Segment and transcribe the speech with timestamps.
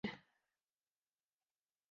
[0.03, 0.31] 六月回军。